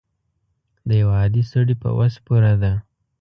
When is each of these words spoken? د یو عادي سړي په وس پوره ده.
د 0.87 0.89
یو 1.01 1.09
عادي 1.17 1.43
سړي 1.51 1.75
په 1.81 1.89
وس 1.97 2.13
پوره 2.25 2.53
ده. 2.61 2.73